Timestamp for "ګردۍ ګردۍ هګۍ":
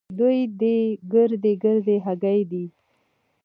1.13-2.41